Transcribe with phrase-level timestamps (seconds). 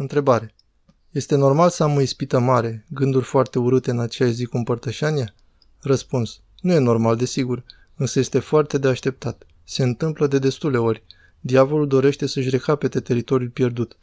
[0.00, 0.54] Întrebare.
[1.10, 5.34] Este normal să am o ispită mare, gânduri foarte urâte în aceeași zi cu împărtășania?
[5.80, 6.40] Răspuns.
[6.60, 7.64] Nu e normal, desigur,
[7.96, 9.46] însă este foarte de așteptat.
[9.64, 11.02] Se întâmplă de destule ori.
[11.40, 13.98] Diavolul dorește să-și recapete teritoriul pierdut.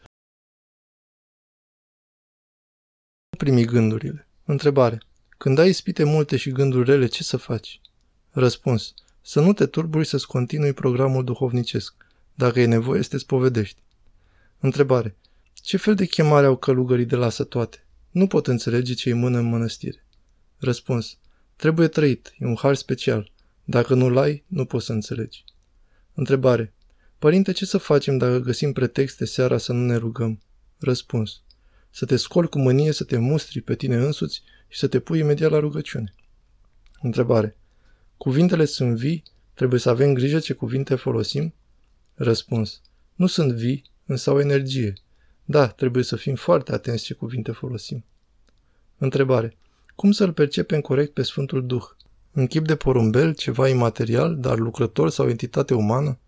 [3.38, 4.28] primi gândurile.
[4.46, 5.02] Întrebare.
[5.38, 7.82] Când ai ispite multe și gânduri rele, ce să faci?
[8.32, 8.94] Răspuns.
[9.22, 11.96] Să nu te turburi să-ți continui programul duhovnicesc.
[12.34, 13.80] Dacă e nevoie, să te spovedești.
[14.60, 15.16] Întrebare.
[15.68, 17.86] Ce fel de chemare au călugării de lasă toate?
[18.12, 20.06] Nu pot înțelege ce-i mână în mănăstire.
[20.58, 21.18] Răspuns.
[21.56, 22.36] Trebuie trăit.
[22.40, 23.32] E un har special.
[23.64, 25.44] Dacă nu-l ai, nu poți să înțelegi.
[26.14, 26.74] Întrebare.
[27.20, 30.42] Părinte, ce să facem dacă găsim pretexte seara să nu ne rugăm?
[30.78, 31.42] Răspuns.
[31.90, 35.20] Să te scoli cu mânie, să te mustri pe tine însuți și să te pui
[35.20, 36.14] imediat la rugăciune.
[37.02, 37.58] Întrebare.
[38.18, 41.54] Cuvintele sunt vii, trebuie să avem grijă ce cuvinte folosim?
[42.14, 42.82] Răspuns.
[43.16, 44.94] Nu sunt vii, însă au energie.
[45.50, 48.04] Da, trebuie să fim foarte atenți ce cuvinte folosim.
[48.98, 49.58] Întrebare.
[49.96, 51.84] Cum să-L percepem corect pe Sfântul Duh?
[52.32, 56.20] În chip de porumbel, ceva imaterial, dar lucrător sau entitate umană?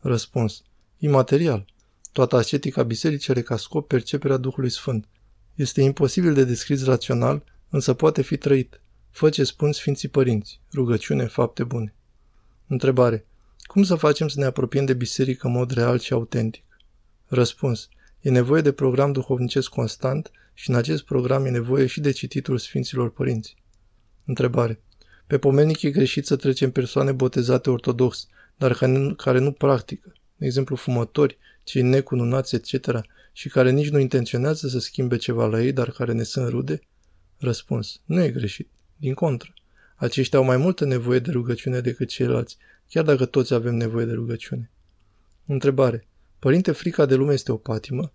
[0.00, 0.62] Răspuns.
[0.98, 1.64] Imaterial.
[2.12, 5.08] Toată ascetica bisericii are ca scop perceperea Duhului Sfânt.
[5.54, 8.80] Este imposibil de descris rațional, însă poate fi trăit.
[9.10, 10.60] Fă ce spun Sfinții Părinți.
[10.74, 11.94] Rugăciune, fapte bune.
[12.66, 13.26] Întrebare.
[13.62, 16.64] Cum să facem să ne apropiem de biserică în mod real și autentic?
[17.26, 17.88] Răspuns.
[18.22, 22.58] E nevoie de program duhovnicesc constant și în acest program e nevoie și de cititul
[22.58, 23.56] Sfinților Părinți.
[24.24, 24.80] Întrebare.
[25.26, 30.12] Pe pomenic e greșit să trecem persoane botezate ortodox, dar care nu, care nu practică,
[30.36, 33.00] de exemplu fumători, cei necununați, etc.,
[33.32, 36.80] și care nici nu intenționează să schimbe ceva la ei, dar care ne sunt rude?
[37.38, 38.00] Răspuns.
[38.04, 38.68] Nu e greșit.
[38.96, 39.54] Din contră.
[39.96, 42.56] Aceștia au mai multă nevoie de rugăciune decât ceilalți,
[42.88, 44.70] chiar dacă toți avem nevoie de rugăciune.
[45.46, 46.06] Întrebare.
[46.42, 48.12] Părinte, frica de lume este o patimă?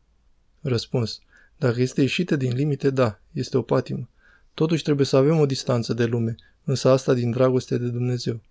[0.61, 1.20] Răspuns.
[1.58, 4.09] Dacă este ieșită din limite, da, este o patimă.
[4.53, 8.42] Totuși trebuie să avem o distanță de lume, însă asta din dragoste de Dumnezeu.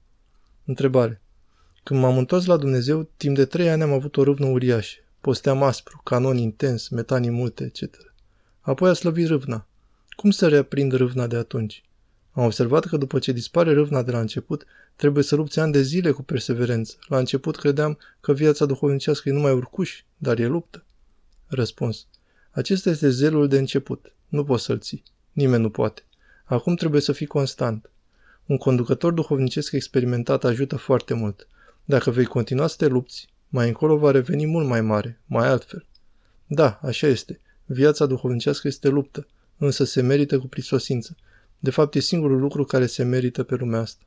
[0.64, 1.20] Întrebare.
[1.82, 4.98] Când m-am întors la Dumnezeu, timp de trei ani am avut o râvnă uriașă.
[5.20, 8.12] Posteam aspru, canon intens, metanii multe, etc.
[8.60, 9.66] Apoi a slăvit râvna.
[10.08, 11.84] Cum să reaprind râvna de atunci?
[12.36, 14.66] Am observat că după ce dispare râvna de la început,
[14.96, 16.96] trebuie să lupți ani de zile cu perseverență.
[17.08, 20.84] La început credeam că viața duhovnicească e numai urcuș, dar e luptă.
[21.46, 22.06] Răspuns.
[22.50, 24.12] Acesta este zelul de început.
[24.28, 25.02] Nu poți să-l ții.
[25.32, 26.02] Nimeni nu poate.
[26.44, 27.90] Acum trebuie să fii constant.
[28.46, 31.48] Un conducător duhovnicesc experimentat ajută foarte mult.
[31.84, 35.84] Dacă vei continua să te lupți, mai încolo va reveni mult mai mare, mai altfel.
[36.46, 37.40] Da, așa este.
[37.64, 39.26] Viața duhovnicească este luptă,
[39.56, 41.16] însă se merită cu prisosință.
[41.58, 44.04] De fapt, e singurul lucru care se merită pe lumea asta.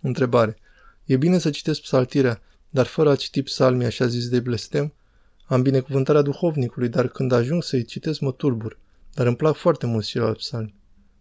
[0.00, 0.56] Întrebare.
[1.04, 4.92] E bine să citesc psaltirea, dar fără a citi psalmii așa zis de blestem?
[5.44, 8.78] Am binecuvântarea duhovnicului, dar când ajung să-i citesc mă turbur.
[9.14, 10.74] Dar îmi plac foarte mult și la psalmi.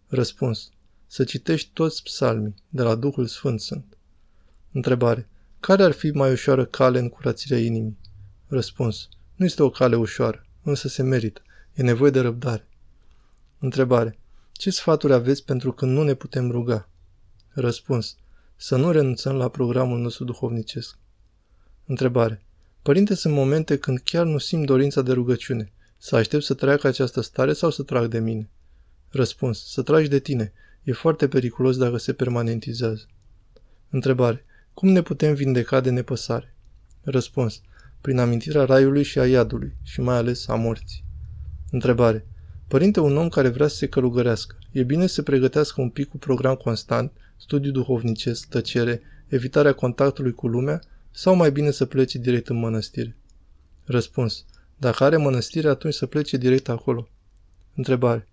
[0.07, 0.71] Răspuns.
[1.07, 3.97] Să citești toți psalmii, de la Duhul Sfânt sunt.
[4.71, 5.29] Întrebare.
[5.59, 7.97] Care ar fi mai ușoară cale în curățirea inimii?
[8.47, 9.09] Răspuns.
[9.35, 11.41] Nu este o cale ușoară, însă se merită.
[11.73, 12.67] E nevoie de răbdare.
[13.59, 14.19] Întrebare.
[14.57, 16.89] Ce sfaturi aveți pentru când nu ne putem ruga?
[17.49, 18.17] Răspuns.
[18.55, 20.97] Să nu renunțăm la programul nostru duhovnicesc.
[21.85, 22.41] Întrebare.
[22.81, 25.71] Părinte, sunt momente când chiar nu simt dorința de rugăciune.
[25.97, 28.49] Să aștept să treacă această stare sau să trag de mine?
[29.09, 29.71] Răspuns.
[29.71, 30.53] Să tragi de tine.
[30.83, 33.05] E foarte periculos dacă se permanentizează.
[33.89, 34.45] Întrebare.
[34.73, 36.55] Cum ne putem vindeca de nepăsare?
[37.01, 37.61] Răspuns.
[38.01, 41.03] Prin amintirea raiului și a iadului, și mai ales a morții.
[41.71, 42.27] Întrebare.
[42.67, 46.09] Părinte, un om care vrea să se călugărească, e bine să se pregătească un pic
[46.09, 52.17] cu program constant, studiu duhovnicesc, tăcere, evitarea contactului cu lumea, sau mai bine să plece
[52.17, 53.15] direct în mănăstire?
[53.83, 54.45] Răspuns.
[54.77, 57.07] Dacă are mănăstire, atunci să plece direct acolo.
[57.75, 58.27] Întrebare.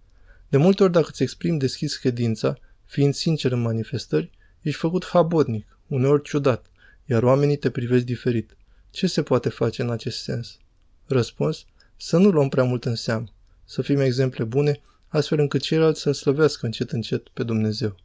[0.49, 4.31] De multe ori dacă îți exprimi deschis credința, fiind sincer în manifestări,
[4.61, 6.67] ești făcut habotnic, uneori ciudat,
[7.05, 8.57] iar oamenii te privesc diferit.
[8.91, 10.59] Ce se poate face în acest sens?
[11.07, 11.65] Răspuns.
[11.97, 13.34] Să nu luăm prea mult în seamă.
[13.65, 17.97] Să fim exemple bune, astfel încât ceilalți să slăvească încet încet pe Dumnezeu.